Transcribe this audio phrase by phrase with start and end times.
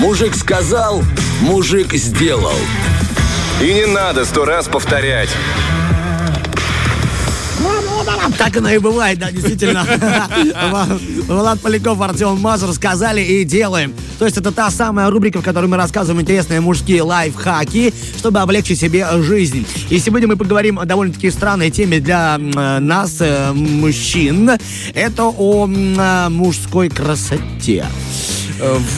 [0.00, 1.04] Мужик сказал,
[1.42, 2.56] мужик сделал.
[3.60, 5.28] И не надо сто раз повторять.
[8.38, 9.84] Так оно и бывает, да, действительно.
[11.26, 13.92] Влад Поляков, Артем Мазур сказали и делаем.
[14.18, 18.80] То есть это та самая рубрика, в которой мы рассказываем интересные мужские лайфхаки, чтобы облегчить
[18.80, 19.66] себе жизнь.
[19.90, 24.50] И сегодня мы поговорим о довольно-таки странной теме для э, нас, э, мужчин.
[24.94, 27.84] Это о э, мужской красоте.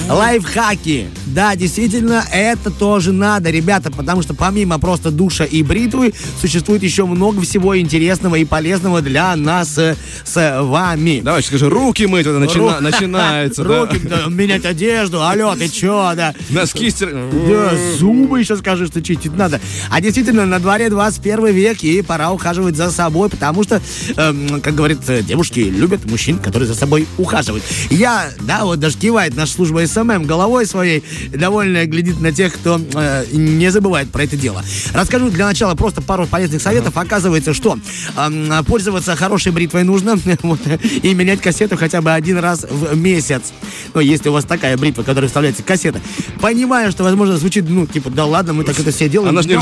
[0.08, 1.08] Лайфхаки.
[1.32, 7.06] Да, действительно, это тоже надо, ребята, потому что помимо просто душа и бритвы, существует еще
[7.06, 11.22] много всего интересного и полезного для нас э, с вами.
[11.24, 13.80] Давай, скажи, руки мыть, это начина- начинается, да?
[13.80, 16.34] Руки, да, менять одежду, алло, ты чё, да?
[16.50, 17.10] Носки стир...
[17.12, 19.58] Да, зубы еще скажешь, что чистить надо.
[19.90, 23.80] А действительно, на дворе 21 век, и пора ухаживать за собой, потому что,
[24.16, 27.64] эм, как говорят, э, девушки любят мужчин, которые за собой ухаживают.
[27.88, 32.80] Я, да, вот даже кивает наша служба SMM головой своей, довольно глядит на тех, кто
[32.94, 34.62] э, не забывает про это дело.
[34.92, 36.96] Расскажу для начала просто пару полезных советов.
[36.96, 37.78] Оказывается, что
[38.16, 40.60] эм, пользоваться хорошей бритвой нужно вот,
[41.02, 43.52] и менять кассету хотя бы один раз в месяц.
[43.94, 46.00] Ну, если у вас такая бритва, которая вставляется кассета.
[46.40, 49.30] Понимаю, что, возможно, звучит, ну, типа, да ладно, мы так это все делаем.
[49.30, 49.60] Она же не ты.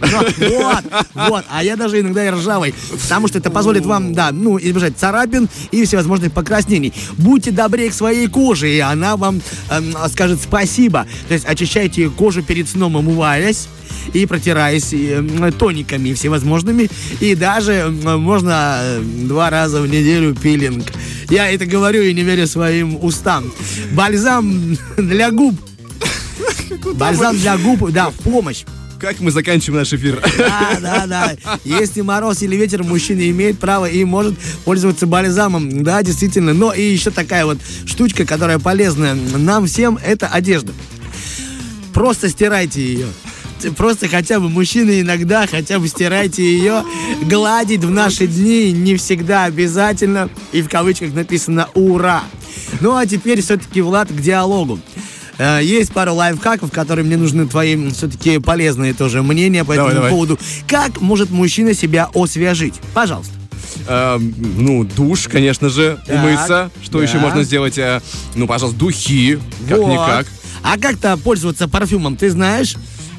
[0.00, 1.44] ну, Вот, вот.
[1.50, 2.74] А я даже иногда и ржавый.
[2.90, 6.92] Потому что это позволит вам, да, ну, избежать царапин и всевозможных покраснений.
[7.18, 10.85] Будьте добрее к своей коже, и она вам эм, скажет спасибо.
[10.90, 13.68] То есть очищайте кожу перед сном, умываясь
[14.12, 14.94] и протираясь
[15.58, 16.88] тониками всевозможными.
[17.20, 20.86] И даже можно э, два раза в неделю пилинг.
[21.30, 23.52] Я это говорю и не верю своим устам.
[23.92, 25.54] Бальзам для губ.
[26.94, 28.64] Бальзам для губ, да, в помощь.
[28.98, 30.22] Как мы заканчиваем наш эфир?
[30.38, 31.36] Да, да, да.
[31.64, 35.82] Если мороз или ветер, мужчина имеет право и может пользоваться бальзамом.
[35.82, 36.54] Да, действительно.
[36.54, 40.72] Но и еще такая вот штучка, которая полезна нам всем, это одежда.
[41.92, 43.06] Просто стирайте ее.
[43.76, 46.82] Просто хотя бы мужчины иногда хотя бы стирайте ее.
[47.22, 50.30] Гладить в наши дни не всегда обязательно.
[50.52, 52.24] И в кавычках написано «Ура!».
[52.80, 54.78] Ну а теперь все-таки, Влад, к диалогу.
[55.38, 59.94] Э, Есть пару лайфхаков, которые мне нужны твои все-таки полезные тоже мнения по Давай, этому
[59.94, 60.10] давай.
[60.10, 60.38] поводу.
[60.66, 62.74] Как может мужчина себя освежить?
[62.94, 63.32] Пожалуйста.
[63.88, 66.70] Эм, Ну, душ, конечно же, Так, умыться.
[66.82, 67.04] Что да.
[67.04, 67.76] еще можно сделать?
[67.78, 68.00] Э,
[68.34, 69.38] Ну, пожалуйста, духи.
[69.68, 69.68] Вот.
[69.68, 70.26] Как-никак.
[70.62, 72.74] А как-то пользоваться парфюмом, ты знаешь?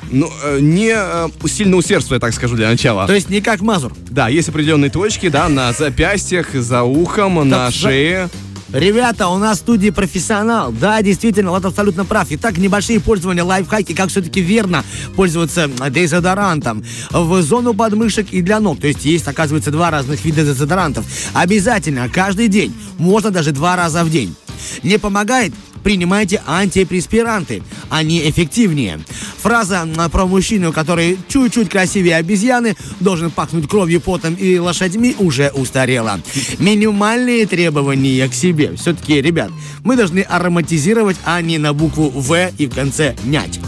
[0.09, 3.05] Ну, э, не э, сильно усердствуя, так скажу, для начала.
[3.07, 3.94] То есть не как Мазур.
[4.09, 8.29] Да, есть определенные точки, да, на запястьях, за ухом, на за- шее.
[8.73, 10.73] Ребята, у нас в студии профессионал.
[10.73, 12.28] Да, действительно, Влад абсолютно прав.
[12.31, 14.83] Итак, небольшие пользования лайфхаки, как все-таки верно
[15.16, 18.81] пользоваться дезодорантом в зону подмышек и для ног.
[18.81, 21.05] То есть есть, оказывается, два разных вида дезодорантов.
[21.33, 22.75] Обязательно, каждый день.
[22.97, 24.35] Можно даже два раза в день.
[24.84, 25.53] Не помогает?
[25.84, 27.63] Принимайте антипреспиранты.
[27.89, 28.99] Они эффективнее.
[29.41, 36.19] Фраза про мужчину, который чуть-чуть красивее обезьяны, должен пахнуть кровью, потом и лошадьми, уже устарела.
[36.59, 38.75] Минимальные требования к себе.
[38.75, 39.51] Все-таки, ребят,
[39.83, 43.59] мы должны ароматизировать, а не на букву В и в конце нять.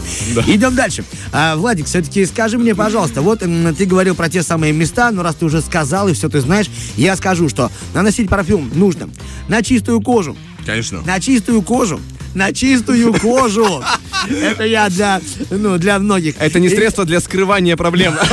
[0.46, 1.04] Идем дальше.
[1.32, 5.36] А, Владик, все-таки скажи мне, пожалуйста, вот ты говорил про те самые места, но раз
[5.36, 9.08] ты уже сказал и все ты знаешь, я скажу, что наносить парфюм нужно
[9.48, 11.02] на чистую кожу, Конечно.
[11.02, 12.00] на чистую кожу.
[12.34, 13.82] На чистую кожу.
[14.28, 15.20] Это я для,
[15.50, 16.34] ну, для многих.
[16.38, 18.14] Это не средство для скрывания проблем.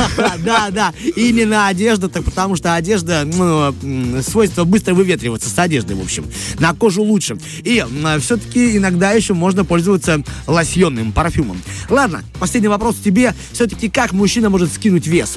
[0.44, 0.92] Да, да.
[1.16, 3.74] И не на одежду, так потому что одежда, ну,
[4.22, 6.24] свойство быстро выветриваться с одеждой, в общем.
[6.58, 7.36] На кожу лучше.
[7.64, 7.84] И
[8.20, 11.60] все-таки иногда еще можно пользоваться лосьонным парфюмом.
[11.88, 13.34] Ладно, последний вопрос тебе.
[13.52, 15.34] Все-таки как мужчина может скинуть вес?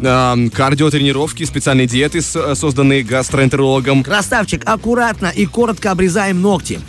[0.00, 4.02] Кардиотренировки, специальные диеты, с- созданные гастроэнтерологом.
[4.02, 6.80] Красавчик, аккуратно и коротко обрезаем ногти.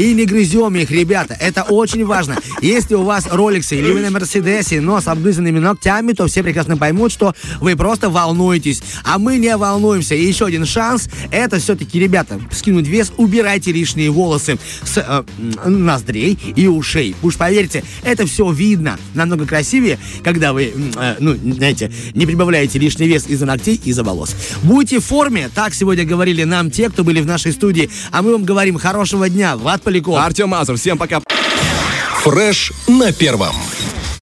[0.00, 1.36] И не грызем их, ребята.
[1.38, 2.38] Это очень важно.
[2.62, 6.78] Если у вас роликсы или вы на Мерседесе, но с обгрызанными ногтями, то все прекрасно
[6.78, 8.82] поймут, что вы просто волнуетесь.
[9.04, 10.14] А мы не волнуемся.
[10.14, 16.38] И еще один шанс, это все-таки, ребята, скинуть вес, убирайте лишние волосы с э, ноздрей
[16.56, 17.14] и ушей.
[17.20, 23.06] Уж поверьте, это все видно намного красивее, когда вы, э, ну, знаете, не прибавляете лишний
[23.06, 24.34] вес из-за ногтей и из-за волос.
[24.62, 27.90] Будьте в форме, так сегодня говорили нам те, кто были в нашей студии.
[28.12, 29.58] А мы вам говорим хорошего дня.
[29.58, 30.16] Влад Поляков.
[30.16, 31.20] Артем Мазур, всем пока.
[32.22, 33.56] Фреш на первом.